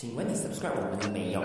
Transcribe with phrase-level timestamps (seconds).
[0.00, 1.42] 请问你 subscribe 我们没有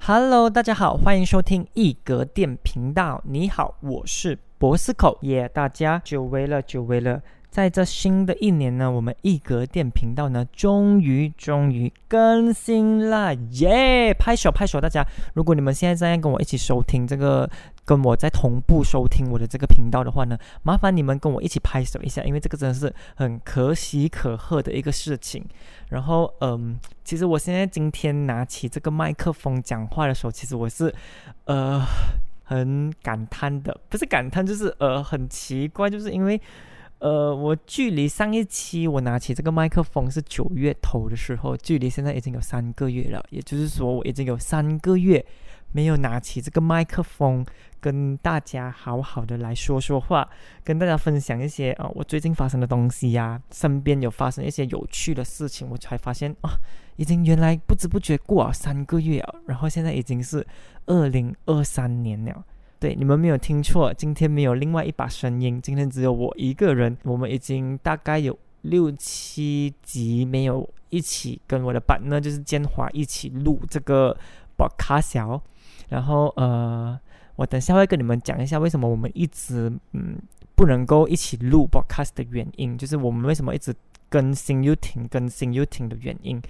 [0.00, 3.20] ？Hello，大家好，欢迎收听一格电频道。
[3.26, 7.20] 你好，我是博斯口耶大家久违了，久违了。
[7.50, 14.14] 在这新的一年呢，我们一格电频道呢，终于终于更新了，耶！
[14.14, 15.06] 拍手拍手，大家！
[15.34, 17.46] 如果你们现在在跟我一起收听这个，
[17.84, 25.44] 跟我在同步收听我的这个频道的话呢，麻烦你们跟我一起拍手一下，因为这个真的是很可喜可贺的一个事情。
[25.88, 30.94] 然后，嗯，其实我现在今天拿起这个麦克风讲话的时候，其实我是，
[31.44, 31.84] 呃，
[32.44, 36.40] 很感叹的，不是感叹，就是呃，很奇怪，就是因为。
[36.98, 43.20] 呃，我距离上一期我拿起这个麦克风是九月头的时候，距离现在已经有三个月了。
[43.30, 45.26] 也就是说，我已经有三个月
[45.72, 47.44] 没有拿起这个麦克风，
[47.80, 50.28] 跟大家好好的来说说话，
[50.62, 56.50] 跟大家分享一些啊、我最近发生的东西呀、身边有发生一些有趣的事情，我才发现啊，
[56.96, 60.46] 已经原来不知不觉过了三个月啊，然后现在已经是
[60.86, 62.44] 二零二三年了。
[62.78, 66.98] 对，你们没有听错，今天没有另外一把声音，今天只有我一个人。
[67.04, 74.14] 我们已经大概有六七集没有一起跟我的版呢，就是建华一起录这个
[74.58, 75.40] podcast。
[75.92, 76.98] 然后呃，
[77.36, 80.16] 我等下会跟你们讲一下为什么我们一直嗯
[80.54, 83.74] 不能够一起录 podcast 的原因，就是我们为什么一直
[84.08, 86.40] 更新又停，更新又停的原因。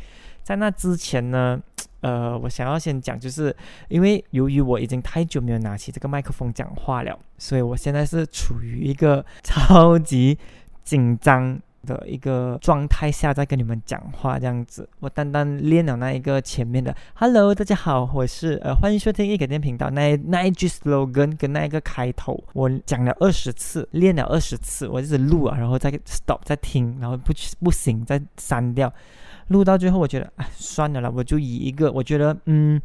[0.42, 1.60] 在那之前呢。
[2.02, 3.54] 呃，我想要先讲，就是
[3.88, 10.36] 因为由于我已经太久没有拿起这个麦克风讲话了，所以我现在是处于一个 超级
[10.82, 14.88] 紧张的一个状态下，在跟你们讲话这样子。
[15.00, 28.92] 我单单练了那一个前面的 “Hello，大家好，我是呃，欢迎收听一个电频道”那那一句 slogan 跟那一个开头，我讲了二十次，练了二十次，我一直录啊，然后再 stop 再听，然后不不行再删掉。
[29.48, 32.80] 录到最后，我觉得哎，算了啦，我就以一个我觉得嗯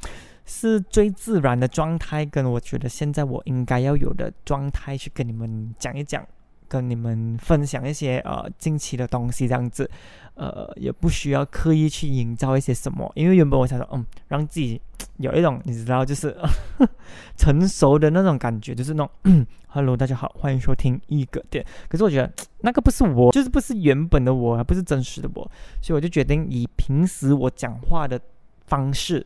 [0.45, 6.25] 是最自然的状态，跟我觉得现在我应该要有的状态去跟你们讲一讲，
[6.67, 9.89] 跟你们分享一些呃近期的东西，这样子，
[10.35, 14.79] 呃也不需要刻意去营造一些什么，因为原本我想说，嗯，让自己
[15.17, 16.35] 有一种你知道，就是
[17.37, 21.65] 成熟的那种感觉，就是那种嗯， Hello，大家好，欢迎收听一个店。
[21.87, 25.49] 可是我觉得那个不是我，就是不是原本的我，还不是真实的我，
[25.81, 28.19] 所以我就决定以平时我讲话的
[28.65, 29.25] 方式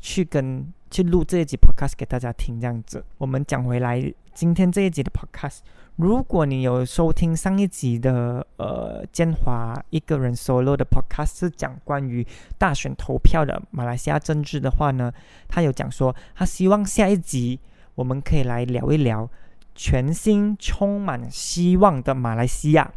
[0.00, 3.04] 去跟去录这一集 Podcast 给大家听，这样子。
[3.18, 4.00] 我们讲回来，
[4.32, 5.58] 今天这一集的 Podcast，
[5.98, 12.24] 如果你有收听上一集的呃建华一个人 solo 的 Podcast，是讲关于
[12.56, 15.12] 大选投票的马来西亚政治的话呢，
[15.48, 17.58] 他有讲说他希望下一集
[17.96, 19.28] 我们可以来聊一聊。
[19.74, 22.92] 全新充满希望的马来西亚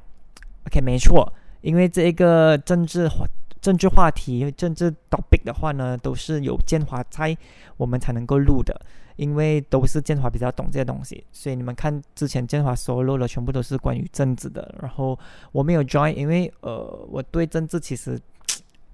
[0.67, 3.25] ，OK，没错，因为这一个政治话
[3.59, 7.35] 政治话题、政治 topic 的话呢，都是有建华在，
[7.77, 8.79] 我们才能够录的，
[9.21, 15.17] 因为都是建华比较懂这些东西，所以你们看之前建华 solo 了，全部都是关于政治的，然后
[15.51, 18.19] 我没有 join，因为呃，我对政治其实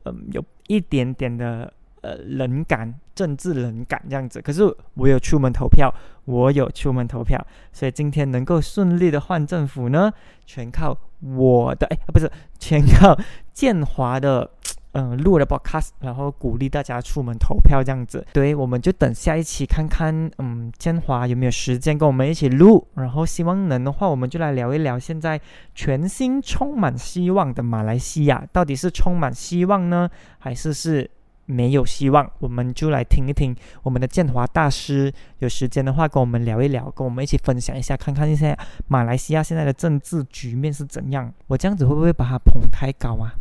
[0.03, 1.71] 嗯有一点点的。
[2.01, 4.39] 呃，冷感，政治冷感这样子。
[4.39, 5.91] 可是我有出门投票，
[6.25, 10.13] 我有出门投票，所以今天能够顺利的换政府呢，
[10.45, 13.17] 全靠我的哎，不是，全靠
[13.51, 14.47] 建华的
[14.97, 18.25] 嗯录了 podcast，然后鼓励大家出门投票这样子。
[18.33, 25.39] 对，我们就等下一期看看，嗯，建华有没有时间跟我们一起录，然后希望能的话，我们就来聊一聊现在
[25.75, 30.09] 全新充满希望的马来西亚，到底是充满希望呢，
[30.39, 31.09] 还是是？
[31.49, 35.09] 没有希望，我们就来听一听我们的建华大师。
[35.39, 38.59] 有时间的话，跟我们聊一聊，跟我们一起分享一下，看看现在
[38.89, 41.33] 马来西亚现在的政治局面是怎样。
[41.47, 43.31] 我这样子会不会把他捧太高啊？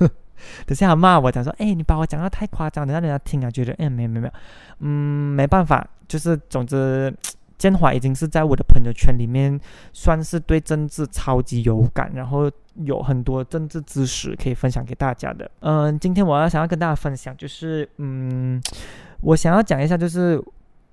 [0.66, 4.32] 等下他骂我，讲说：“哎，你把我讲的太夸张，让人家听啊，觉得哎，没有没有没有，
[4.80, 7.14] 嗯，没办法，就是总之。”
[7.58, 9.60] 建华已经是在我的朋友圈里面
[9.92, 15.50] 算是对政治超级有感，然后有很多政治知识可以分享给大家的。
[15.58, 18.62] 嗯，今天我要想要跟大家分享，就是嗯，
[19.22, 20.40] 我想要讲一下，就是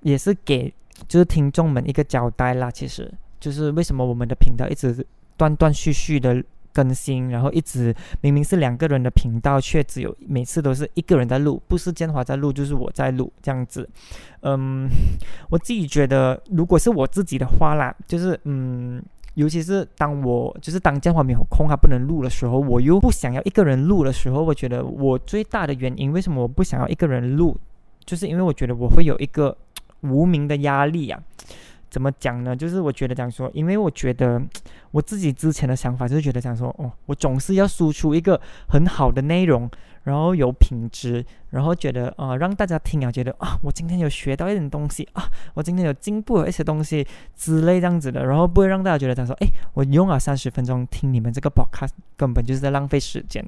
[0.01, 0.73] 也是给
[1.07, 2.71] 就是听众们一个交代啦。
[2.71, 5.05] 其实就是为什么我们的频道一直
[5.37, 6.43] 断断续续的。
[6.75, 13.89] 更新，然后一直明明是两个人的频道，却只有每次都是一个人在录，不是建华在录，就是我在录这样子。
[14.41, 14.89] 嗯，
[15.49, 19.01] 我自己觉得，如果是我自己的话啦，就是嗯，
[19.35, 27.57] 尤其是当我就是当建华没有空，他不能录的时候，我又不想要一个人录的时候，我觉得我最大的原因，为什么我不想要一个人录，
[28.05, 29.55] 就是因为我觉得我会有一个
[30.01, 31.23] 无名的压力啊。
[31.89, 32.55] 怎么讲呢？
[32.55, 34.41] 就是我觉得讲说，因为我觉得
[34.91, 39.69] 我自己之前的想法就是觉得讲说，哦，我总是要输出一个很好的内容，
[40.03, 45.23] 然后有品质，然后觉得啊，让大家听啊，觉得啊，我今天有学到一点东西啊，
[45.53, 47.05] 我今天有进步了一些东西
[47.35, 53.45] 之类这样子的，然后不会让大家觉得讲说，哎，我用了三十分钟听你们这个 podcast，根本就是在浪费时间。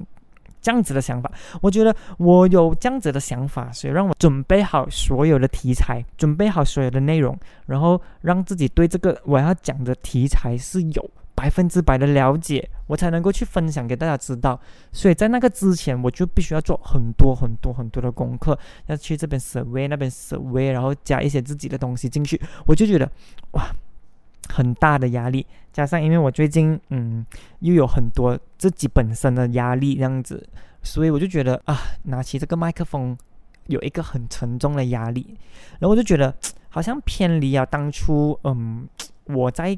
[0.67, 1.31] 这样子的想法，
[1.61, 14.59] 我觉得我有这样子的想法，所以让我准备好所有的题材，准备好所有的内容，然后让自己对这个我要讲的题材是有百分之百的了解，我才能够去分享给大家知道。
[14.91, 23.09] 所以在那个之前，我就必须要做很多很多很多的功课，要去这边 survey 那边 survey，然后加一些自己的东西进去，我就觉得
[23.51, 23.63] 哇。
[24.49, 27.25] 很大的压力，加上因为我最近嗯
[27.59, 30.47] 又有很多自己本身的压力这样子，
[30.81, 33.17] 所以我就觉得啊，拿起这个麦克风
[33.67, 35.37] 有一个很沉重的压力，
[35.79, 36.33] 然后我就觉得
[36.69, 38.87] 好像偏离啊当初嗯
[39.25, 39.77] 我在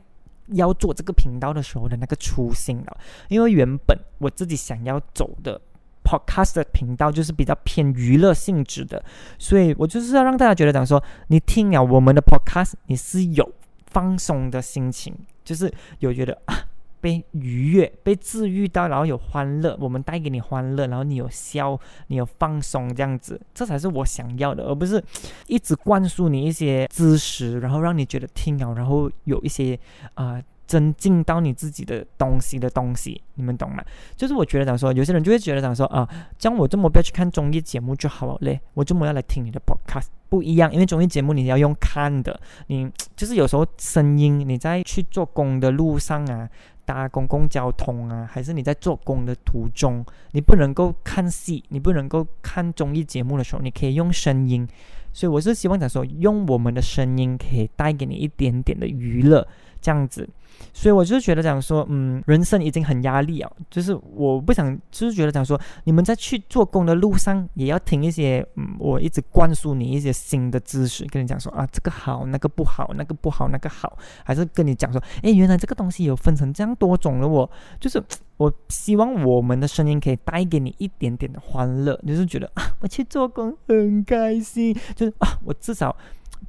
[0.54, 5.60] 要做这个频道的时候的那个初心了，因为原本我自己想要走的
[6.04, 9.04] podcast 的频道就是比较偏娱乐性质的，
[9.38, 13.51] 所以我就是要让大家觉得讲说，你听了我们的 podcast，你是有。
[13.89, 15.13] 放松的心情，
[15.44, 16.56] 就是有觉得啊，
[17.01, 25.03] 被愉悦、被治愈到，然后有欢乐，我们带给你欢乐，然后你有笑，你有放松，这样子，这才是我想要的，而不是
[25.47, 29.80] 一直灌输你一些知识，然后让你觉得听了，然后有一些
[30.13, 30.41] 啊。
[30.69, 33.83] 增进到你自己的东西的东西，你们懂吗？
[34.16, 36.07] 就是我觉得讲说，有些人就会觉得讲说啊，
[36.38, 46.48] 像我这么不要去看综艺节目就好了嘞，我这么要来听你的 podcast 不一样，因为综艺节目你要用看的，你就是有时候声音你在去做工的路上啊，
[46.86, 54.68] 搭公共交通啊，还是你在做工的途中，你不能够看戏，你不能够看综艺节目的时候，你可以用声音，
[55.12, 59.48] 所以我是希望讲说，用我们的声音可以带给你一点点的娱乐，
[59.81, 60.27] 这样子。
[60.73, 77.49] 所以我就是觉得讲说，嗯，人生已经很压力啊，就是我不想，就是觉得讲说，你们在去做工的路上也要听一些，嗯，我一直灌输你一些新的知识，跟你讲说啊，这个好，那个不好，那个不好，那个好，还是跟你讲说，哎，原来这个东西有分成这样多种的，我
[77.79, 78.03] 就是
[78.35, 85.95] 我希望我们的声音可以带给你一点点的欢乐，就是觉得啊，我去做工很开心，就是啊，我至少。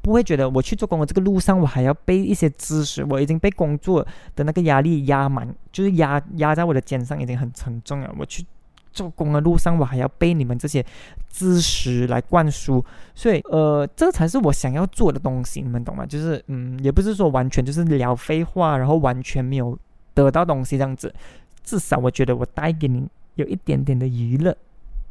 [0.03, 8.15] 不会觉得我去做工的这个路上，我还要背一些知识，我已经被工作的那个压力压满，就是压压在我的肩上，已经很沉重了。
[8.19, 8.45] 我去
[8.93, 10.85] 做工的路上，我还要背你们这些
[11.29, 12.83] 知识来灌输，
[13.15, 16.07] 所以呃，这才是我想要做的东西，你们懂吗？
[16.07, 19.79] 就是嗯，也不是说完全就是聊废话，然后完全没有
[20.15, 21.15] 得到东西这样子。
[21.63, 24.57] 至少我觉得我带给你有一点点的娱乐，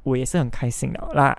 [0.04, 1.38] 我也是很开心的啦。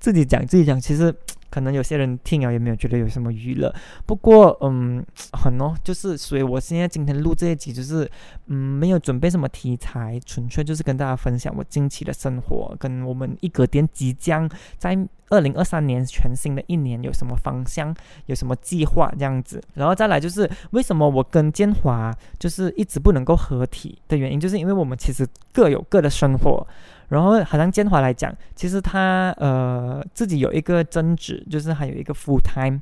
[0.00, 1.14] 自己讲自己讲，其实。
[1.50, 3.74] 可能有些人听了也没有觉得有什么娱乐，
[4.06, 8.10] 不过嗯， 很哦，就是所以我现在今天录这一集，就是
[8.46, 14.96] 嗯，没有准备什么题材，纯粹就是跟大家分享我近期的生活，跟我们一格店即将在
[15.30, 17.94] 二零二三年全新的一年有什么方向，
[18.26, 26.66] 有什么计划这样子，然后再来就是为什么我跟建华就是一直不能够合体的原因，就是因为我们其实各有各的生活。
[27.08, 32.80] 然后，好像建华来讲，其实他呃自己有一个增值，就是还有一个 full time，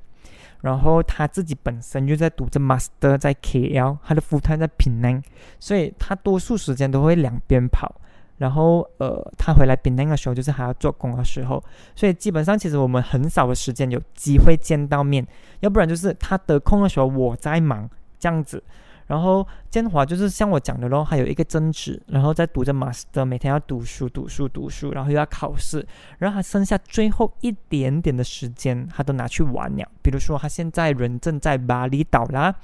[0.62, 5.22] 然后他自己本身就在读着 master 在 KL，他的 full time 在平南，
[5.60, 8.00] 所以他多数时间都会两边跑。
[8.38, 11.62] 然后呃，他回来平南的时候，就是还要做工的时候，
[11.94, 15.26] 所以基本上其实我们很少的时间有机会见到面，
[15.60, 18.62] 要不然就是他得空的时候我在忙这样子。
[19.06, 25.86] 然后建华就是像我讲的咯，还有一个增值，然后在读着 master，每天要读书读书读书，然后又要考试，
[26.18, 29.88] 然后他剩下最后一点点的时间，他都拿去玩了。
[30.02, 32.54] 比如说他现在人正在巴厘岛啦，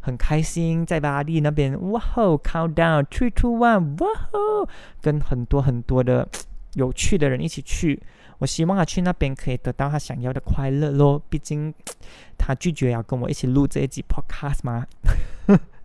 [0.00, 4.68] 很开心在巴厘那边，哇吼，countdown three two one，哇吼，
[5.00, 6.28] 跟很多很多的
[6.74, 8.02] 有趣的人一起去。
[8.38, 11.72] 我希望他去那边可以得到他想要的快乐咯，毕竟
[12.36, 14.86] 他拒绝要跟我一起录这一集 podcast 嘛。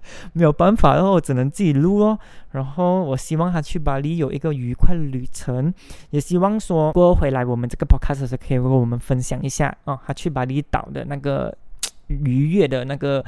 [0.34, 2.17] 没有办法，然后我只能自己录哦。
[2.51, 5.74] 然后我希望他去巴黎有一个愉快的旅程，
[6.10, 11.55] 也希望说过回来我们这个 podcast 是可以为我们分享一下哦，他去巴厘岛的那个
[12.08, 13.24] 愉悦的那个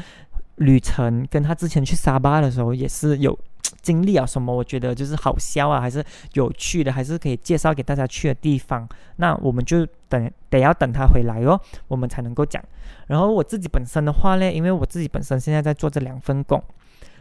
[0.56, 3.38] 旅程，跟他之前去沙巴的时候也是有
[3.82, 8.88] 经历啊什么，我觉得就是好笑啊，还是有趣的，还是可以介绍给大家去的地方。
[9.18, 12.64] 那我们就等得要等他回来哦，我们才能够讲。
[13.08, 16.62] 然后我自己本身的话呢，因为我自己本身现在在做这两份工，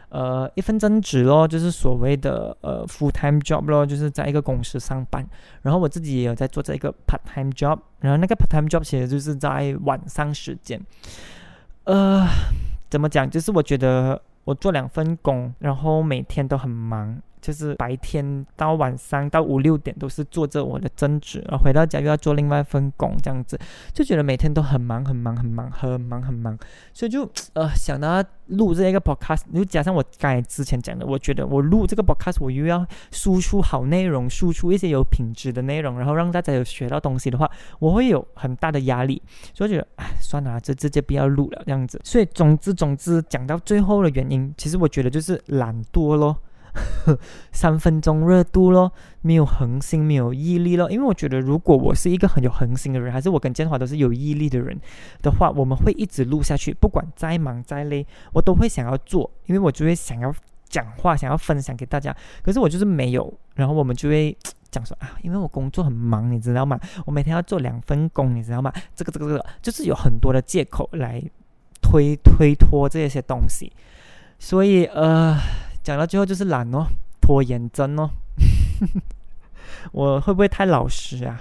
[0.09, 5.25] 呃，一份正职咯，就是所谓的呃 full time job 咯，就是在一个公司上班。
[5.63, 10.79] 然后我自己也有在做这一个 part time job，然后那个 part time job 其实就是在晚上时间。
[11.85, 12.25] 呃，
[12.93, 13.27] 怎么讲？
[13.27, 17.19] 就是我觉得我做两份工，然后每天都很忙。
[17.43, 23.59] 就是白天到晚上到五六点都是做着我的正职，然后回到家又要做另外一份工，这样子
[23.93, 26.57] 就觉得每天都很忙很忙很忙很忙很忙，
[26.93, 39.21] 所以就呃想到录这一个 podcast，又加上我刚才之前讲的，我觉得我录这个 podcast 我又要输出好内容，输出一些有品质的内容，然后让大家有学到东西的话，我会有很大的压力，
[39.53, 41.99] 所以觉得哎算了，这直接不要录了这样子。
[42.05, 46.37] 所以总之总之讲到最后的原因，其实我觉得就是懒惰咯。
[47.51, 50.89] 三分钟热度咯，没有恒心，没有毅力咯。
[50.89, 54.79] 因为我觉得，如果我是一个很有恒心的人，还是我跟建华都是有毅力的人
[55.21, 60.33] 的话，我们会一直录下去，不管再忙再累，我都会想要做，因为我就会想要
[60.67, 62.15] 讲话，想要分享给大家。
[62.41, 64.35] 可是我就是没有，然后我们就会
[64.71, 66.79] 讲说啊，因为我工作很忙，你知道吗？
[67.05, 68.73] 我每天要做两份工，你知道吗？
[68.95, 71.21] 这个这个这个，就是有很多的借口来
[71.81, 73.71] 推推脱这些东西，
[74.39, 75.37] 所以呃。
[75.83, 76.87] 讲到最后就是懒哦，
[77.21, 78.09] 拖延症哦，
[79.91, 81.37] 我会不会太老实啊？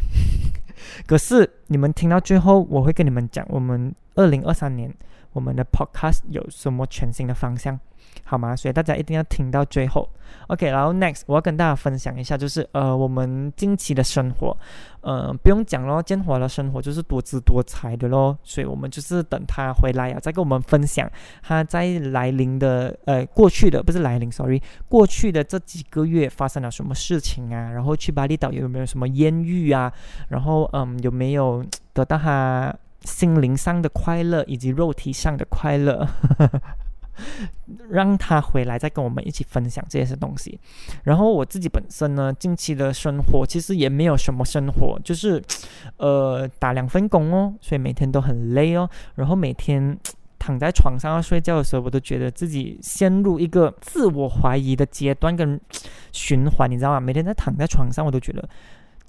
[1.07, 4.93] 可是你们听到最后，我会跟你们讲，我们二零二三年
[5.33, 7.79] 我们的 podcast 有什么全新的方向。
[8.25, 8.55] 好吗？
[8.55, 10.07] 所以大家一定要听到最后
[10.49, 10.69] ，OK。
[10.69, 14.57] 然后 next，我要跟大家分享一下，就是呃，我们近期的生活，
[15.01, 18.37] 呃，不用讲咯，建华的生活就是多姿多彩的咯。
[18.43, 21.11] 所以我们就是等他回来啊，再跟我们分享
[21.43, 27.71] 他在来临的呃过去的不是来临，sorry，过去的这几个月发生了什么事情啊？
[27.71, 29.91] 然后去巴厘岛有没有什么艳遇啊？
[30.29, 32.75] 然后嗯，有没有得到他
[33.05, 36.09] 心灵上的快乐以及肉体上的快乐？
[37.91, 40.59] 让他回来再跟我们一起分享这些东西。
[41.05, 45.41] 然后我自己本身呢，近期的生活其实也没有什么生活，就是
[45.99, 48.89] 呃打两份工哦，所以每天都很累哦。
[49.15, 49.97] 然后每天
[50.39, 55.61] 躺在床上要睡觉的时候，我都觉得自己陷入一个自我怀疑的阶段跟
[56.13, 56.99] 循环，你知道吗？
[56.99, 58.49] 每天在躺在床上，我都觉得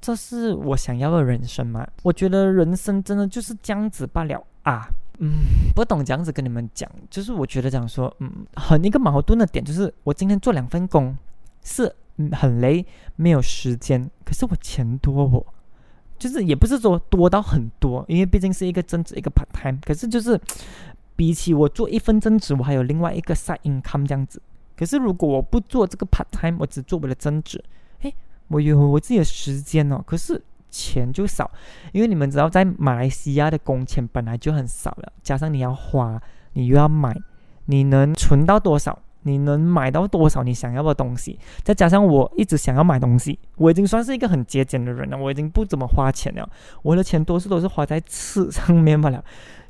[0.03, 1.87] 这是我想要的人生吗？
[2.01, 4.89] 我觉得人生真的就是这样子罢了啊。
[5.19, 11.17] 嗯，不懂这样子跟你们讲，就是我觉得讲说，嗯，很一个矛盾的点就是，我今天做两份工
[11.63, 11.95] 是
[12.33, 15.45] 很累，没有时间，可是我钱多我，
[16.19, 20.37] 就是也不是说多到很多，因为毕竟是一个正职一个 part time，可是就是
[21.15, 24.41] 比起我做一份正职，我还有另外一个 side income 这样子。
[24.75, 27.63] 可是如果我不做这个 part time，我只做我的正职，诶，
[28.47, 30.41] 我有我自己的时间哦，可是。
[30.75, 31.51] 钱就少，
[31.91, 36.19] 因为你们知道，在马来西亚的工钱本来就很少了，加上你要花，
[36.53, 37.15] 你又要买，
[37.65, 38.97] 你能存到多少？
[39.21, 41.37] 你能买到多少你想要的东西？
[41.61, 46.49] 再加上我一直想要买东西，我已经算是一个很节俭的人了，我已经不怎么花钱了。
[46.81, 49.23] 我的钱多数都是花在吃上面罢了。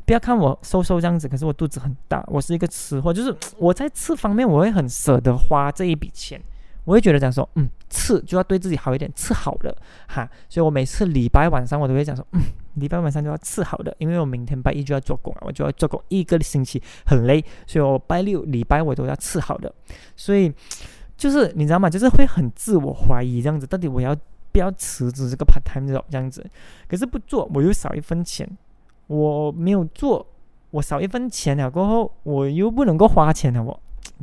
[0.06, 6.42] 不要看我瘦瘦这样子，可是我肚子很大，我是一个吃货，就是我在吃方面我会很舍得花这一笔钱。
[6.86, 9.76] 我会觉得讲说，嗯，吃就要对自己好一点，吃好的
[10.08, 10.30] 哈。
[10.50, 12.42] 所以我每次礼拜晚上我都会讲说，嗯，
[12.76, 19.74] 礼拜晚上就要吃好的，因为我明天拜一就要做工啊，我就要做工一个星期很累，所以我拜六礼拜我都要吃好的。
[20.16, 20.52] 所以
[21.16, 21.90] 就是你知道吗？
[21.90, 24.16] 就是会很自我怀疑这样子，到底我要
[24.52, 26.46] 不要辞职这个 part time 这种这样子？
[26.88, 28.50] 可是不做我又少一分钱，
[29.08, 30.28] 我没有做
[30.72, 33.80] 我少一分钱了过后，我又不能够花钱了我。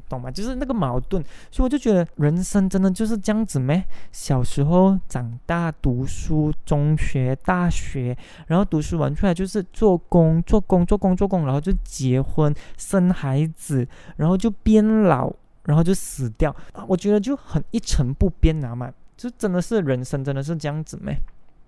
[0.08, 0.30] 懂吗？
[0.30, 3.84] 就是那个矛盾，所以我就觉得人生真的就是这样子咩？
[4.12, 8.16] 小时候长大读书，中学、大学，
[8.46, 15.32] 然后读书完出来就是做工、做工、做工、做工，然后就结婚、生孩子，然后就变老，
[15.64, 16.54] 然后就死掉。
[16.86, 21.16] 我觉得就很一成不变啊嘛，就真的是人生真的是这样子咩？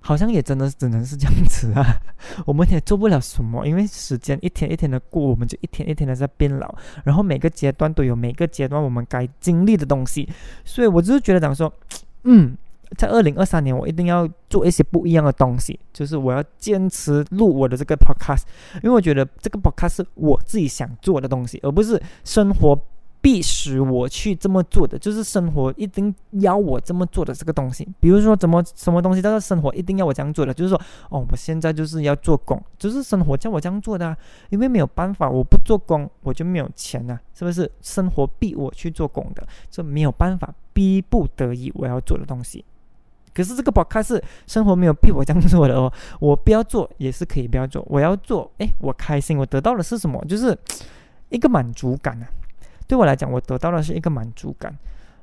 [0.02, 2.00] 好像也真的只能是这样子啊，
[2.44, 10.28] 我们也做不了什么，因为时间一天一天的过，我们就一天一天的在变老，然后每个阶段都有每个阶段我们该经历的东西，
[10.64, 11.72] 所以我就是觉得讲说，
[12.24, 12.56] 嗯，
[12.98, 18.42] 在二零二三年我一定要做一些不一样的东西，就是我要坚持录我的这个 podcast，
[18.82, 22.78] 因为我觉得这个 podcast 是我自己想做的东西，而不是生活。
[23.22, 27.88] 必使我去这么做的，就是生活一定要我这么做的这个东西。
[28.00, 34.16] 比如说，怎么什么东西，叫做生活一定要我这样做的，就是说，哦，我现在就是要做工，就是生活叫我这样做的啊。
[34.50, 37.70] 因为没有办法，我不做工我就没有钱啊，是不是？
[37.80, 42.64] 生活逼我去做工的，这没有办法，逼不得已我要做的东西。
[43.32, 50.22] 可是这个宝卡是生活没有逼我这样做的哦，我不要做也是可以不要做，我要做，诶，我开心，我得到的是什么？
[50.26, 50.58] 就是
[51.28, 52.26] 一个满足感啊。
[52.92, 54.70] 对我来讲，我得到的是一个满足感，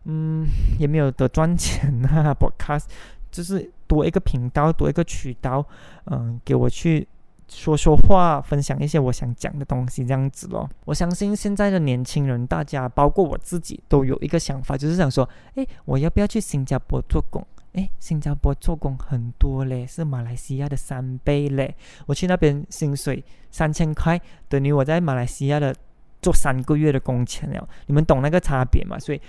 [0.06, 0.44] 嗯，
[0.80, 2.34] 也没有得赚钱呐。
[2.42, 2.86] Podcast
[3.30, 5.64] 就是多一个频道，多一个渠道，
[6.06, 7.08] 嗯，给我去
[7.48, 10.68] 说说话，分享一些我想讲的东西，这样子咯。
[10.86, 17.46] 我相信现在的年轻人，大家包括我自己，都有一个想法，就是想说，诶，我要不要去新加坡做工？
[17.74, 21.76] 诶，新加坡做工很多嘞，是马来西亚的三倍嘞。
[22.08, 25.76] 我去那边薪水三千块，等于我在马来西亚的
[26.22, 27.68] 做三个月的工钱了。
[27.88, 28.98] 你们懂那个差别吗？
[29.00, 29.22] 所以，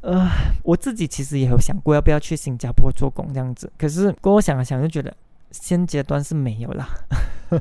[0.00, 0.28] 呃，
[0.62, 5.14] 我自己其实也有想过要不要去新加坡做工这样子，可是过我想了想，就觉得
[5.50, 6.88] 现阶段是没有啦。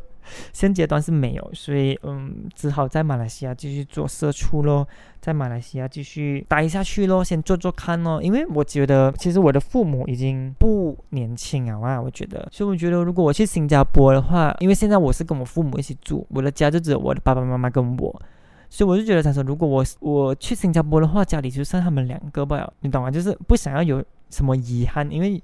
[0.51, 4.85] 现阶段是没有，所以嗯，只好在马来西亚继续做社畜咯，
[5.21, 8.21] 在马来西亚继续待下去咯，先做做看咯。
[8.21, 18.21] 因为我觉得，其实我的父母已经不年轻啊，哇，我觉得，所以我觉得如果我去新加坡的话，因为现在我是跟我父母一起住，我的家就只有我的爸爸妈妈跟我。
[18.69, 23.09] 所以我就觉得，他说，如果我我去新加坡的话，家里就剩他们两个吧，你懂吗？
[23.09, 25.41] 就是不想要有什么遗憾，因为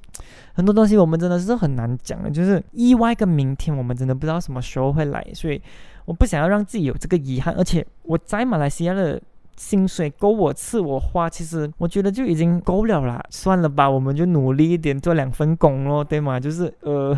[0.53, 5.61] 很多东西我们真的是很难讲的，就是意外跟明天，我们真的不知道什么时候会来，所以
[6.05, 7.53] 我不想要让自己有这个遗憾。
[7.55, 9.21] 而且我在马来西亚的
[9.55, 13.23] 薪水够我吃我花，其实我觉得就已经够了啦。
[13.29, 16.39] 算了吧，我们就努力一点，做两份工咯，对吗？
[16.39, 17.15] 就是呃。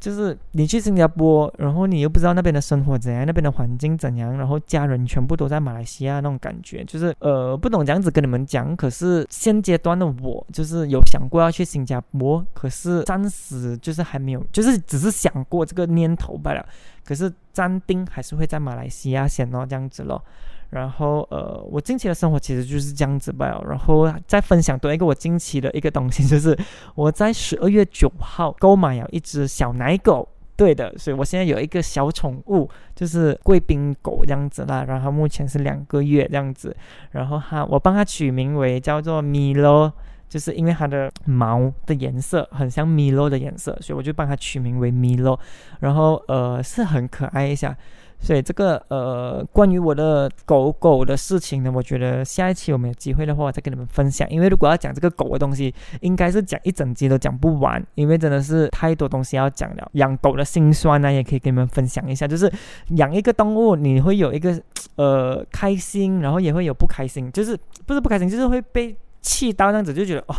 [0.00, 8.76] 就是你去新加坡，然后你又不知道那边的生活怎样，那边的环境怎样，然后家人全部都在马来西亚那种感觉，就是呃不懂这样子跟你们讲。
[8.76, 16.64] 可是现阶段的我就是有想过要去新加坡，可是暂时就是还没有，就是只是想过这个念头罢了。
[17.04, 20.22] 可是暂定还是会在马来西亚先哦，这样子咯。
[20.70, 23.62] 然后，呃，我近期的生活其实就是这样子吧。
[23.68, 26.56] 然后再分享多一个我近期的一个东西，就是
[26.94, 30.28] 我在十二月九号购买了一只小奶狗。
[30.56, 34.84] 对的，所以我现在有一个小宠物，就是贵宾狗这样子啦。
[34.88, 36.76] 然后目前是两个月这样子。
[37.12, 39.92] 然后它，我帮它取名为叫做米洛，
[40.28, 45.38] 就是因为它的毛的颜色很像米洛的颜色，所以我就帮它取名为米洛。
[45.78, 47.76] 然后，呃，是很可爱一下。
[48.20, 54.28] 所以这个呃，关于我的狗狗的事情呢，我觉得下一期我们有机会的话，再跟你们分享。
[54.28, 59.88] 因为如果要讲这个狗的东西，应该是讲一整集都讲不完，因为真的是太多东西要讲了。
[59.92, 62.26] 养狗的辛酸呢，也可以跟你们分享一下。
[62.26, 62.52] 就是
[62.96, 64.60] 养一个动物，你会有一个
[64.96, 70.34] 呃开心，然后也会有不开心，就是不是不开心，就是会被气到这样子，就觉得哦，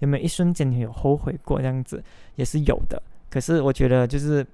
[0.00, 2.04] 有没有一瞬间你有后悔过这样子，
[2.36, 3.02] 也是有的。
[3.30, 4.46] 可是我觉得就是。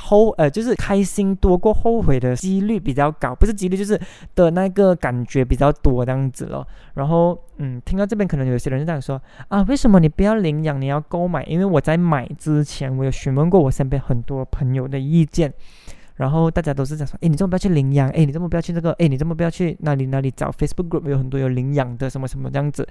[0.00, 4.00] 后呃，就是开心多过后悔的几率比较高，不是几率，就是
[4.34, 6.66] 的那个感觉比较多这样子咯。
[6.94, 11.42] 然后，嗯，听到这边可能有些人就这样说啊，为什么你不要领养，你要购买？
[11.44, 15.52] 因为我在买之前，我有询问过我身边很多朋友的意见，
[16.14, 18.08] 然后大家都是在说，哎，你这么不要去领养？
[18.10, 18.92] 哎，你这么不要去这个？
[18.92, 22.86] 哎，你这么不要去哪里哪里找 Facebook group 有很多有领养的什么什么这样子。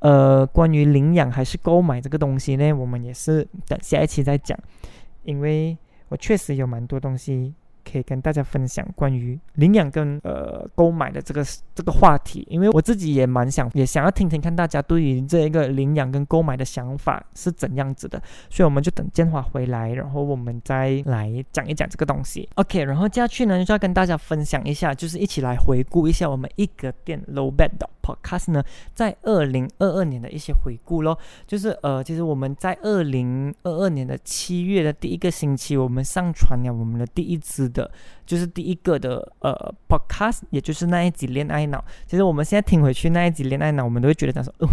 [0.00, 4.58] 呃，关于领养还是购买这个东西呢，我们也是等下一期再讲，
[5.22, 5.78] 因为。
[6.10, 7.54] 我确实有蛮多东西。
[7.84, 22.48] 可以跟大家分享关于领养跟呃购买的这个这个话题，因为我自己也蛮想也想要听听看大家对于这一个领养跟购买的想法是怎样子的，所以我们就等建华回来，然后我们再来讲一讲这个东西。
[22.56, 28.62] OK，然后接下去呢就要跟大家分享一下，就是一起来回顾一下我们一格店 Low Bed 的 Podcast 呢，
[28.94, 31.18] 在二零二二年的一些回顾咯。
[31.46, 37.69] 就是呃，其实我们在二零二二年的七月的第一个星期，我们上传了我们的第一支。
[37.70, 37.90] 的，
[38.26, 41.84] 就是第一个的呃 podcast，也就是那一集恋爱脑。
[42.06, 44.68] 其实我们现在听回去那一集恋爱脑，我们都会觉得讲说，哦，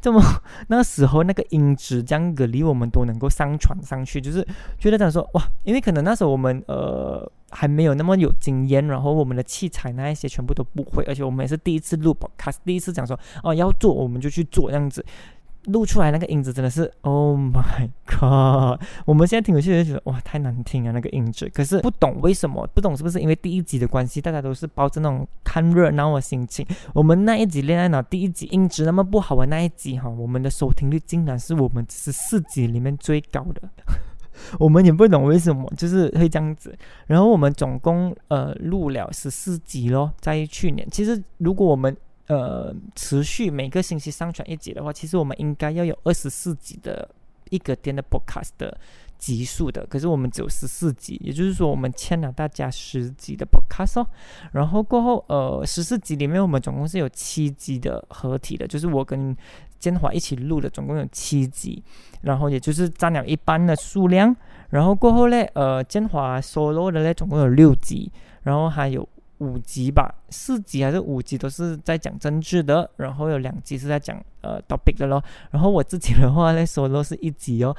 [0.00, 0.20] 这么
[0.68, 4.46] 那时候那个音质这样隔离，我们都能够上传上去，就是
[4.78, 15.04] 觉得讲说哇，因为可能那时候我们呃还没有那么有经验，然后我们的器材那一些全部都不会，而且我们也是第一次录 podcast，第一次讲说哦要做我们就去做这样子。
[15.68, 18.80] 录出来那个音质真的是，Oh my god！
[19.04, 21.48] 我们现在听回去就觉得哇，太难听啊那个音质。
[21.50, 26.66] 可是不懂为什么，不懂是不是因为第一集的关系，大家都是抱着那种看热闹的心情。
[26.92, 33.62] 我们那一集恋爱脑第一集音质那么不好的那一集哈，我们的收听率竟然是我们十四集里面最高的。
[34.58, 36.72] 我们也不懂为什么，就是会这样子。
[37.06, 40.88] 然后我们总共呃录了十四集咯，在去年。
[40.90, 41.94] 其实如果我们
[42.28, 47.08] 呃，持续每个星期上传一集的话，其实我们应该要有二十四集的
[47.50, 48.78] 一个店的 podcast 的
[49.16, 54.06] 集数的，可是我们只有十四集，也就是说我们欠了大家十集的 podcast 哦。
[54.52, 59.34] 然后过后，呃，十四集里面我们总共是有七集的合体的，就是我跟
[59.78, 61.82] 建华一起录的，总共有七集，
[62.20, 64.36] 然后也就是占了一半的数量。
[64.68, 68.12] 然后过后嘞，呃，建华 solo 的嘞总共有六集，
[68.42, 69.08] 然后还有。
[69.38, 75.22] 五集吧，四集还是五集都是在讲政治的，然后有两集是在讲呃 topic 的咯。
[75.50, 77.74] 然后我自己的话呢，说都是一集哦。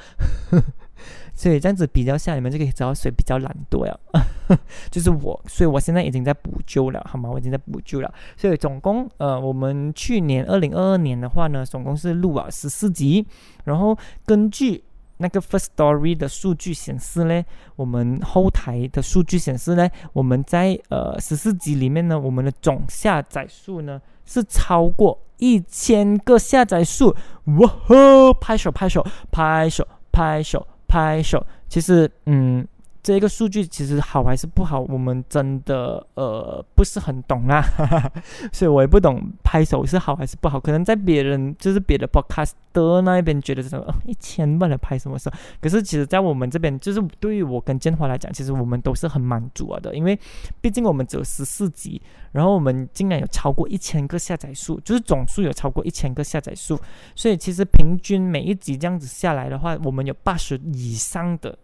[1.34, 3.98] 所以这样子比较下，你们就可以知道谁比较懒惰呀，
[4.92, 5.42] 就是我。
[5.48, 7.30] 所以我现在已经在补救了，好吗？
[7.30, 8.14] 我已经在补救了。
[8.36, 13.26] 所以总共，呃，我们去年二零二二年的话呢，总共是录了十四集。
[13.64, 14.84] 然后根据
[15.20, 17.44] 那个 First Story 的数据显示呢，
[17.76, 27.16] 我们后台的数据显示呢，我们在呃十四集里面呢，我们的总下载数呢是超过一千个下载数。
[27.60, 28.34] 哇吼！
[28.34, 30.68] 拍手拍手拍手拍手。
[30.90, 32.68] 拍手，其实，嗯，
[33.02, 37.64] 这个数据其实好还是不好，我们真的呃不是很懂啦，
[38.52, 40.60] 所以我也不懂拍手是好还是不好。
[40.60, 45.32] 可能在别人就是别的 podcast 的那一边觉得什么一千万的拍什么事，
[45.62, 50.20] 可是其实在我们这边，就是对于我跟建华来讲，其实我们都是很满足的，因为
[50.60, 52.02] 毕竟我们只有十四集，
[52.34, 56.78] 然后我们竟然有超过一千个下载数，就是总数有超过一千个下载数，
[57.16, 61.58] 所以其实平均每一集这样子下来的话，我们有八十以上的。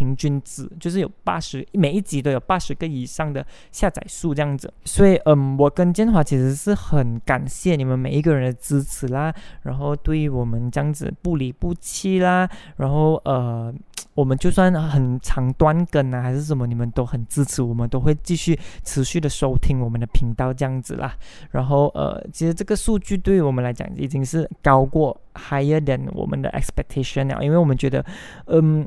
[0.00, 13.70] 平均值就是有八十，每一集都有八十个以上的下载数这样子，所以嗯，我跟建华其实是很感谢你们每一个人的支持啦，然后对于我们这样子不离不弃啦，然后呃，
[14.14, 21.14] 我们就算很长断更啊还是什么，你们都很支持，我们都会继续持续的收听我们的频道这样子啦，
[21.50, 28.02] 然后呃，其实这个数据对于我们来讲已经是高过 higher than 我们的 expectation 了，因为我们觉得
[28.46, 28.86] 嗯。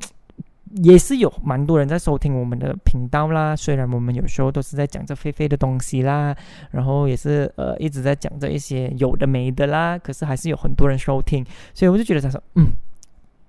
[0.82, 6.36] 也是有蛮多人在收听我们的频道啦，虽然我们有时候都是在讲这飞飞的东西啦，
[6.72, 12.68] 然后也是呃一直在讲这一些有的没的啦，可是还是有很多人收听，所以我就觉得他说嗯，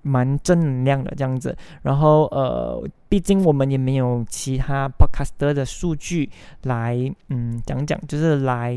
[0.03, 1.57] 蛮正能量的这样子。
[1.81, 6.29] 然后呃，毕竟我们也没有其他 podcaster 的数据
[6.63, 6.95] 来
[7.29, 8.71] 嗯讲讲，就是来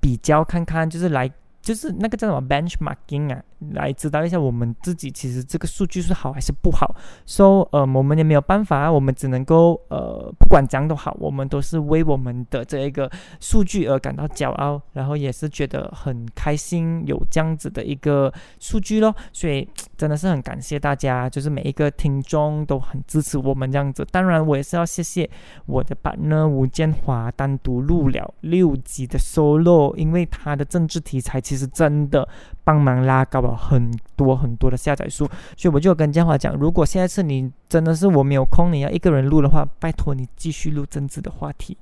[0.00, 1.30] 比较看看，就是来。
[1.62, 3.40] 就是那个叫什么 benchmarking 啊，
[3.72, 6.94] 来知道一下我们自己其实这个数据是好还是不好。
[7.26, 19.14] So，呃，我们也没有办法，我们只能够呃，不管怎样都好，我们都是为我们的这一个数据而感到骄傲，然后也是觉得很开心有这样子的一个数据咯。
[19.32, 24.06] 所以真的是很感谢大家，就是每一个听众都很支持我们这样子。
[24.10, 25.28] 当然，我也是要谢谢
[25.66, 31.42] 我的版呢吴建华单独录了六集的 solo，因为他的政治题材。
[31.42, 32.28] 其实真的
[32.64, 41.76] 帮忙拉高了很多很多的下载数，所以我就跟建华讲，如果下一次你真的是我没有空，你要一个人录的话，拜托你继续录政治的话题，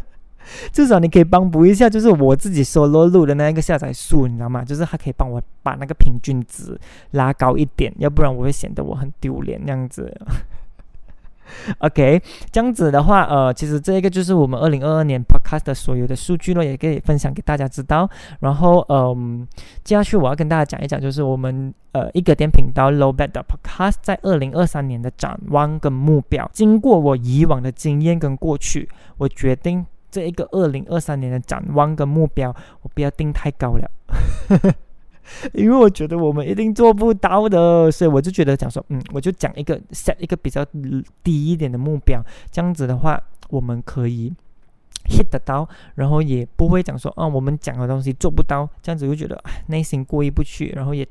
[0.72, 4.64] 至少你可以帮补一下，就是我自己 solo 录的那一个下载数，你知道吗？
[4.64, 6.78] 就是他可以帮我把那个平均值
[7.12, 10.14] 拉高一点，要不然我会显得我很丢脸那样子。
[11.78, 18.08] OK，这样子的话，呃，其实这一个就是我们二零二二年 Podcast 的所有的数据呢，也可以分享给大家知道。
[18.40, 19.46] 然后，嗯，
[19.84, 26.48] 接下去我要跟大家讲一讲，就是我们呃一个电频道 Low Bad 的 Podcast 在二零二三年的展望跟目标。
[26.52, 33.90] 经过我以往的经验跟过去，我决定这一个二零二三年的展望跟目标，我不要定太高了。
[35.54, 40.64] 因为我觉得我们一定做不到的，所以我就觉得讲说，嗯，我就讲一个 set 一个比较
[41.22, 44.32] 低一点的目标，这样子的话，我们可以
[45.08, 51.06] hit 得到，然后也不会讲说，啊，我们讲的东西做不到，这样子就觉得内心过意不去，然后也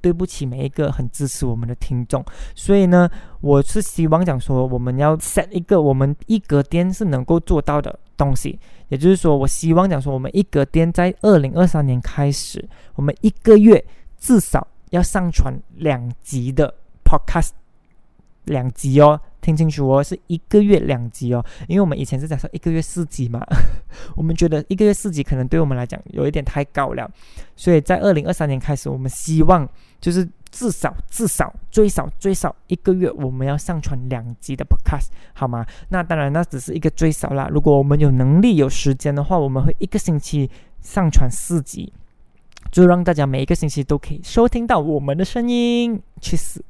[0.00, 2.24] 对不起每一个很支持我们的听众，
[2.54, 7.98] 所以呢，我是希望讲说，我们要 set 一个我们一格店是能够做到的。
[8.16, 8.58] 东西。
[8.88, 13.84] 也就是说，我希望讲说，我们一格店在二零二三年开始，我们一个月
[14.18, 16.72] 至少要上传两集的
[17.04, 17.50] podcast，
[18.44, 23.44] 两集哦，听清楚哦，是一个月两集哦，因为我们以前是讲说一个月四集嘛，
[24.14, 27.10] 我们觉得一个月四集可能对我们来讲有一点太高了，
[27.56, 29.68] 所以在二零二三年开始，我们希望
[30.00, 30.28] 就是。
[30.54, 35.66] 至少至少最少最少一个月，我们要上传两集的 podcast，好吗？
[35.88, 37.48] 那当然，那只是一个最少啦。
[37.50, 40.48] 如果我们有能力有时间的话，我们会一个星期
[40.80, 41.92] 上传四集，
[42.70, 46.00] 就让大家每一个星期都可以收听到我们的声音。
[46.20, 46.64] 去死！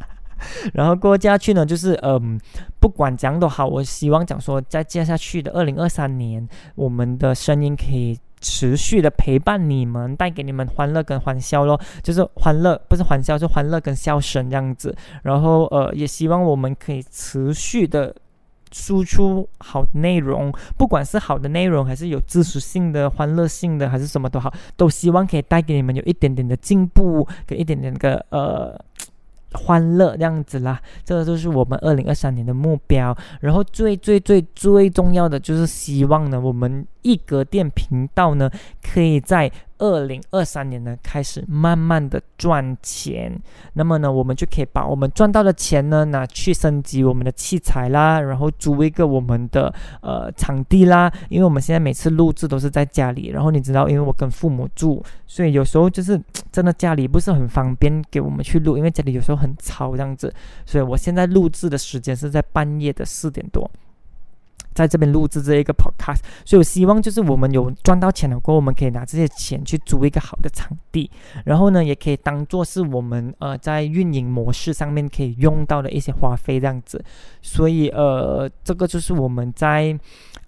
[0.72, 2.40] 然后过下去呢，就是嗯，
[2.80, 8.18] 不管讲都好，我希望讲说，在接下去的二零二三年，我们的声音可以。
[8.40, 14.94] 持续的陪伴你们，带给你们欢乐跟欢笑咯，就是欢乐不是欢笑，是欢乐跟笑声这样子。
[15.22, 18.14] 然后呃，也希望我们可以持续的
[18.72, 28.80] 输出好内容，不管是好的内容，还是有知识性的、欢乐性的，还是什么都好，都希望可以带给你们有一点点的进步，跟一点点的呃。
[29.52, 33.12] 欢乐这样子啦，这个就是我们二零二三年的目标。
[33.40, 38.50] 然后最最最最重要的就是希望呢，我们一格电频道呢，
[38.82, 43.40] 可以在二零二三年呢开始慢慢的赚钱。
[43.72, 51.10] 那么呢，我们就可以把我们赚到的钱呢拿去升级我们的器材啦，然后租一个我们的呃场地啦。
[51.30, 56.20] 因为我们现在每次录制都是在家里，然后你知道，因为我跟父母住，所以有时候就是
[56.52, 60.30] 真的家里不是很方便给我们去录，因为家里有时候很吵这样子。
[60.66, 63.70] 所以我现在录制的时间是在半夜的四点多。
[64.72, 71.10] 在这边录制这一个 podcast，所以我希望就是我们有赚到钱了过后，我们可以拿这些钱去租一个好的场地，
[71.44, 77.04] 然后呢，也可以当做是我们呃在运营模式上面可以用到的一些花费这样子。
[77.42, 79.98] 所以呃，这个就是我们在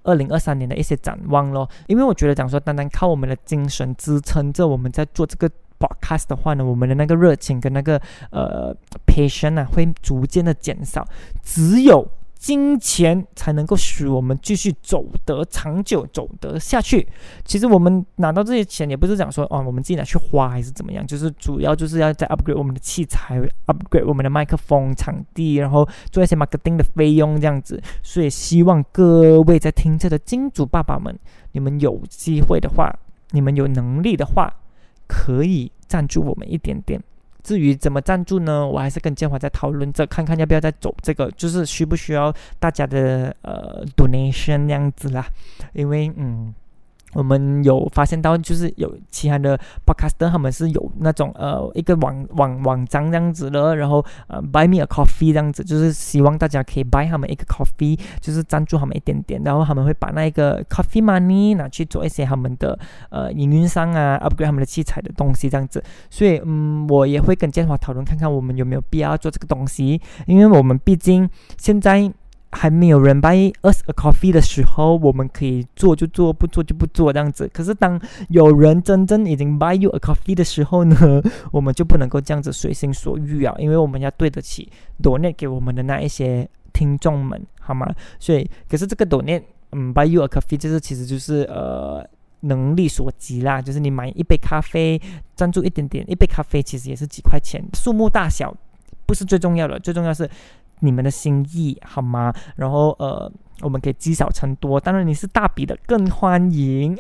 [0.05, 1.69] 二零二三年的一些展望咯。
[1.87, 8.75] 因为我觉得讲说，单单靠我们的精神支撑着我们在做这个 podcast 的话呢，我们的那个热情跟那个呃
[9.07, 11.07] passion 啊会逐渐的减少，
[11.43, 12.09] 只有。
[12.43, 17.07] 金钱才能够使我们继续走得长久，走得下去。
[17.45, 27.81] 其实我们拿到这些钱，也不是讲说哦，我们自己拿去花还是怎么样，就是主要就是要在 upgrade 我们的器材，upgrade 我们的麦克风、场地，然后做一些 marketing 的费用这样子。
[28.03, 31.17] 所以希望各位在听这的金主爸爸们，
[31.53, 32.93] 你们有机会的话，
[33.31, 34.53] 你们有能力的话，
[35.07, 37.01] 可以赞助我们一点点。
[37.43, 38.67] 至于怎么赞助呢？
[38.67, 45.27] 我还是跟建华在讨论着，看看要不要再走这个，就是需不需要大家的呃 donation 这样子啦，
[45.73, 46.55] 因为嗯。
[47.15, 62.79] 我们有发现到，就是有其他的 podcaster，他们是有那种呃一个网网网站这样子的，然后呃 buy me a coffee 这样子，就是希望大家可以 buy 他们一个 coffee，就是赞助他们一点点，然后他们会把那一个 coffee money 拿去做一些他们的
[63.11, 65.83] 呃营运商啊 upgrade 他们的器材的东西这样子。
[66.09, 72.13] 所以嗯，我也会跟建华讨论看看我们有没有必要做这个东西，因为我们毕竟现在。
[72.55, 77.49] 还没有人 buy us a coffee 的时候，我们可以做就做，不做就不做这样子。
[77.53, 84.71] 可是当有人真正已经 buy you a coffee 的时候呢， 我们就不能够这样子随心所欲啊，因为我们要对得起
[85.03, 87.91] donate 给我们的那一些听众们，好吗？
[88.21, 92.07] 所以，可是这个 donate，嗯，buy you a coffee 就是其实就是呃
[92.41, 95.01] 能力所及啦，就是你买一杯咖啡
[95.35, 98.55] 赞助一点点，一杯咖啡其实也是几块钱，数目大小
[99.07, 100.29] 不是最重要的，最重要是。
[100.83, 102.33] 你们的心意好吗？
[102.57, 104.81] 然后呃，我们可以积少成多。
[104.81, 106.97] 当然你是大笔的，更欢迎。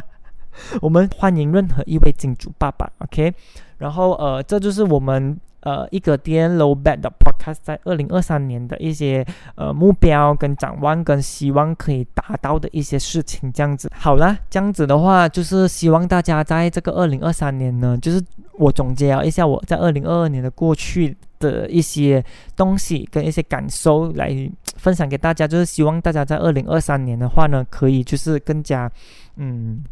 [0.80, 3.32] 我们欢迎任何一位金主爸爸，OK。
[3.78, 13.90] 然后呃，这就是我们呃一个 D N Low Bad 的 Podcast 在二零二三年的一些呃目标跟展望跟希望可以达到的一些事情，这样子。
[13.94, 18.22] 好了，这样子的话，就是希望大家在这个二零二三年呢，就是
[18.54, 21.16] 我总结了一下我在二零二二年的过去。
[21.38, 22.24] 的一些
[22.56, 24.34] 东西跟一些感受来
[24.76, 28.90] 分享给大家，就是希望大家在二零二三年的话呢，可以就是更加
[29.36, 29.82] 嗯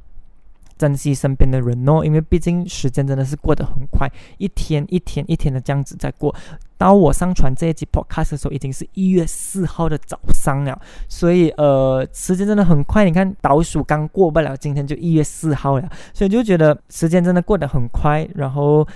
[0.77, 6.35] 珍惜身边的人哦，因为毕竟时间真的是过得很快，一天一天一天的这样子在过。
[6.77, 10.79] 到我上传这一集 podcast 的时候，已经是一月四号的早上了，
[11.09, 13.05] 所以呃时间真的很快。
[13.05, 18.87] 你看倒数刚过不了，今天就一月四号了，所以就觉得时间真的过得很快，然后。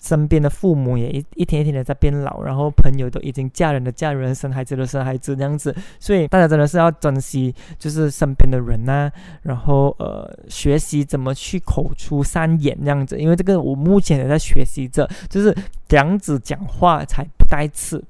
[0.00, 9.10] 身边的父母也一一天一天的在变老，然后朋友都已经嫁人的嫁人，生孩子的生孩子，这样子，所以大家真的是要珍惜，就是身边的人呐，
[9.42, 15.54] 然后呃，学习怎么去口出善言这样子，因为这个我目前也在学习着，就是
[15.86, 18.02] 这样子讲话才不带刺。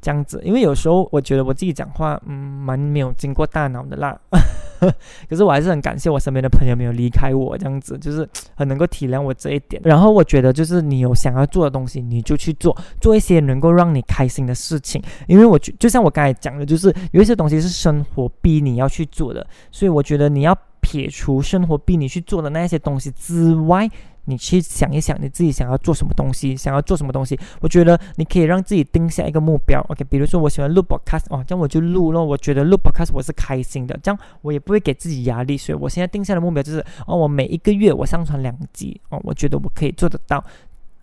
[0.00, 4.16] 这样子，因为有时候我觉得我自己讲话，嗯，蛮没有经过大脑的啦。
[5.30, 9.80] 可是我还是很感谢我身边的朋友没有离开我，这样子就是很能够体谅我这一点。
[9.84, 15.02] 然后我觉得就是你有想要做的东西，你就去做，做一些能够让你开心的事情。
[15.26, 23.88] 因为我就就像我刚才讲的，就是有一些东西是生活逼你要去做的，所以我觉得你要撇除生活逼你去做的那些东西之外。
[24.24, 27.38] 你去想一想，你自己想要做什么东西，想要做什么东西？
[27.60, 30.04] 我觉得你可以让自己定下一个目标，OK？
[30.04, 32.24] 比如说我喜欢录 podcast 哦，这样我就录咯。
[32.24, 35.56] 我觉得录 podcast 我是开心的，这样我也不会给自己压力。
[35.56, 40.42] 所以我现在定下的目标就是哦，我每一个月我上传两集哦，我觉得我可以做得到。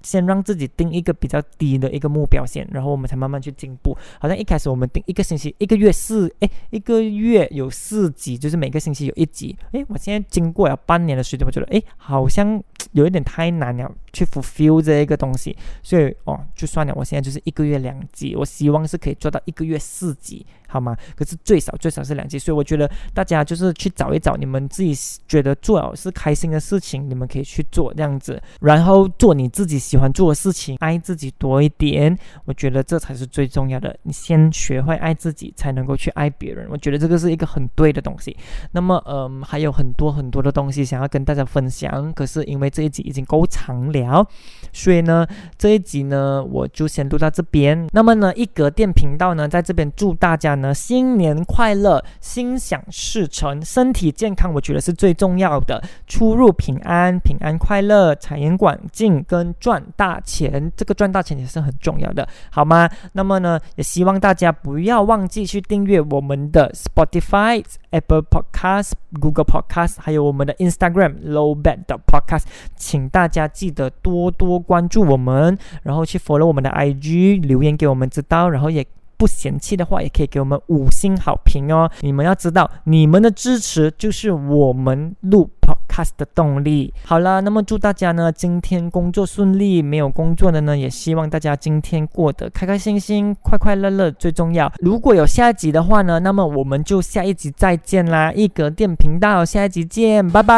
[0.01, 3.97] 先让自己定一个比较低的一个目标线，然后我们才慢慢去进步。
[4.19, 9.57] 好像一开始我们定一个星期、一个月四，哎，一个月有四集，就是每个星期有一集。
[9.71, 12.61] 哎，我现在经过了半年的时间，我觉得哎，好像
[12.93, 15.55] 有一点太难了，去 fulfill 这一个东西。
[15.83, 20.45] 所以哦，就算了，我现在就是一个月两集，我希望是可以做到一个月四集。
[20.69, 20.95] 好吗？
[21.15, 24.95] 可是最少最少是两集，所以我觉得大家就是去找一找你们自己
[25.27, 33.95] 觉得做是开心的事情，你们可以去做这样子，然后做你自己喜欢做的事情，爱自己多一点，我觉得这才是最重要的。
[34.03, 36.67] 你先学会爱自己，才能够去爱别人。
[36.69, 38.35] 我觉得这个是一个很对的东西。
[38.71, 44.25] 那么，嗯，还有很多很多的东西想要跟大家分享，可是因为这一集已经够长了，
[44.73, 45.25] 所以呢，
[45.57, 47.87] 这一集呢，我就先录到这边。
[47.91, 55.81] 那么呢，一格电频道呢，在这边祝大家呢新年快乐，心想事成，身体健康，我觉得是最重要的。
[56.07, 62.89] 出入平安，平安快乐，财源广进，跟赚大钱，这个赚大钱也是很重要的，好吗？
[63.13, 72.43] 那么呢，也希望大家不要忘记去订阅我们的 Spotify、Apple Podcast、Google Podcast，还有我们的 Instagram Low Bad 的 Podcast，
[72.75, 78.85] 请大家记得多多关注我们，然后去 follow 我们的 IG，留言给我们知道，然后也。
[79.19, 81.91] 不嫌弃的话，也可以给我们五星好评哦。
[81.99, 86.93] 你们要知道，你们的支持就是我们录 podcast 的动力。
[87.03, 94.71] 好了，那么祝大家呢今天工作顺利，没有工作的呢，也希望大家今天过得开开心心、快快乐乐最重要。
[94.79, 98.31] 如果有下一集的话呢，那么我们就下一集再见啦！
[98.31, 100.55] 一格电频道，下一集见，拜拜。